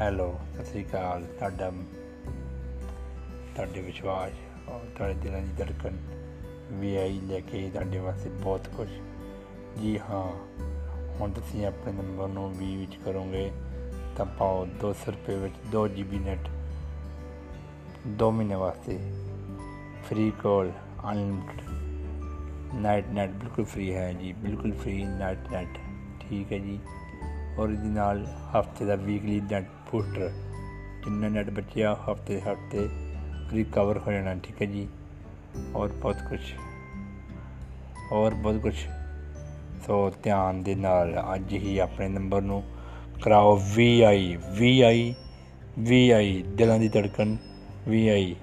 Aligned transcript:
Hello, 0.00 0.40
Sat 0.54 0.64
Sri 0.64 0.84
ਅਕਾਲ। 0.84 1.24
ਤੁਹਾਡਾ 1.38 1.70
ਤੁਹਾਡੇ 3.54 3.80
ਵਿਸ਼ਵਾਸ 3.80 4.32
ਔਰ 4.68 4.80
ਤੁਹਾਡੇ 4.96 5.14
ਦਿਲਾਂ 5.14 5.40
ਦੀ 5.40 5.52
ਧੜਕਨ 5.58 5.96
ਵੀ 6.72 6.96
ਆਈ 6.96 7.20
ਲੈ 7.20 7.40
ਕੇ 7.40 7.70
ਤੁਹਾਡੇ 7.70 7.98
ਵਾਸਤੇ 7.98 8.30
ਬਹੁਤ 8.30 8.68
ਕੁਝ 8.68 8.88
ਜੀ 9.80 9.98
ਹਾਂ, 9.98 10.30
ਹੁਣ 11.20 11.30
ਤੁਸੀਂ 11.30 11.66
ਆਪਣੇ 11.66 11.92
ਨੰਬਰ 11.92 12.28
ਨੂੰ 12.28 12.54
ਵੀ 12.54 12.76
ਵਿੱਚ 12.76 12.96
ਕਰੋਗੇ, 13.04 13.50
ਤਾਂ 14.16 14.26
ਪਾਓ 14.26 14.66
200 14.66 15.12
ਰੁਪਏ 15.12 15.36
ਵਿੱਚ 15.36 15.54
2 15.76 15.84
GB 15.86 16.20
ਨੈਟ। 16.24 16.48
2 18.22 18.30
ਮਹੀਨੇ 18.30 18.54
ਵਾਸਤੇ 18.54 18.98
free 20.04 20.30
call, 20.30 20.72
unlimited. 21.12 21.60
Night 22.74 23.04
net 23.08 23.30
ਬਿਲਕੁਲ 23.30 23.64
ਫ੍ਰੀ 23.64 23.94
ਹੈ 23.94 24.12
ਜੀ, 24.12 24.32
ਬਿਲਕੁਲ 24.32 24.72
ਫ੍ਰੀ 24.72 25.04
ਨਾਈਟ 25.04 25.52
ਨੈਟ। 25.52 25.78
ਠੀਕ 26.20 26.52
ਹੈ 26.52 26.58
ਜੀ। 26.58 26.78
ਔਰ 27.58 27.68
ਇਹਦੇ 27.68 27.88
ਨਾਲ 27.88 28.26
ਹਫ਼ਤੇ 28.26 28.84
ਦਾ 28.84 28.94
ਵੀਕਲੀ 28.94 29.40
ਨੈਟ 29.40 29.66
ਬੂਸਟਰ 29.92 30.28
ਜਿੰਨਾ 31.04 31.28
ਨੈਟ 31.28 31.50
ਬਚਿਆ 31.50 31.94
ਹਫ਼ਤੇ 31.94 32.40
ਹਫ਼ਤੇ 32.40 32.88
ਰਿਕਵਰ 33.52 33.98
ਹੋ 33.98 34.12
ਜਾਣਾ, 34.12 34.34
ਠੀਕ 34.34 34.62
ਹੈ 34.62 34.66
ਜੀ। 34.66 34.88
ਔਰ 35.74 35.88
ਬਹੁਤ 35.88 36.16
ਕੁਝ 36.28 36.40
ਔਰ 38.12 38.34
ਬਹੁਤ 38.34 38.56
ਕੁਝ 38.56 38.74
ਸੋ 39.86 40.10
ਧਿਆਨ 40.22 40.62
ਦੇ 40.62 40.74
ਨਾਲ 40.74 41.24
ਅੱਜ 41.34 41.52
ਹੀ 41.52 41.78
ਆਪਣੇ 41.78 42.08
ਨੰਬਰ 42.08 42.42
ਨੂੰ 42.42 42.62
ਕਰਾਓ, 43.22 43.60
ਵੀ 43.76 44.00
ਆਈ 44.00 44.36
ਵੀ 44.58 44.80
ਆਈ 44.80 45.14
ਵੀ 45.78 46.10
ਆਈ, 46.10 46.42
ਦਿਲਾਂ 46.48 46.78
ਦੀ 46.78 46.88
ਧੜਕਨ 46.88 47.36
ਵੀ 47.88 48.08
ਆਈ। 48.08 48.36